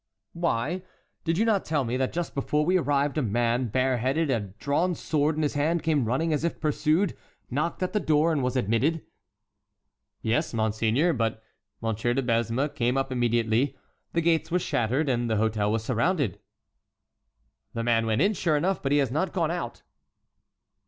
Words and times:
"Why? 0.33 0.81
Did 1.25 1.37
you 1.37 1.45
not 1.45 1.63
tell 1.63 1.83
me 1.85 1.95
that 1.97 2.11
just 2.11 2.33
before 2.33 2.65
we 2.65 2.75
arrived 2.75 3.19
a 3.19 3.21
man, 3.21 3.67
bare 3.67 3.97
headed, 3.99 4.31
a 4.31 4.39
drawn 4.39 4.95
sword 4.95 5.35
in 5.35 5.43
his 5.43 5.53
hand, 5.53 5.83
came 5.83 6.05
running, 6.05 6.33
as 6.33 6.43
if 6.43 6.59
pursued, 6.59 7.15
knocked 7.51 7.83
at 7.83 7.93
the 7.93 7.99
door, 7.99 8.31
and 8.31 8.41
was 8.41 8.55
admitted?" 8.55 9.05
"Yes, 10.23 10.55
monseigneur; 10.55 11.13
but 11.13 11.43
M. 11.83 11.93
de 11.93 12.23
Besme 12.23 12.73
came 12.73 12.97
up 12.97 13.11
immediately, 13.11 13.77
the 14.13 14.21
gates 14.21 14.49
were 14.49 14.57
shattered, 14.57 15.07
and 15.07 15.29
the 15.29 15.35
hôtel 15.35 15.71
was 15.71 15.83
surrounded." 15.83 16.39
"The 17.75 17.83
man 17.83 18.07
went 18.07 18.23
in 18.23 18.33
sure 18.33 18.57
enough, 18.57 18.81
but 18.81 18.91
he 18.91 18.97
has 18.97 19.11
not 19.11 19.31
gone 19.33 19.51
out." 19.51 19.83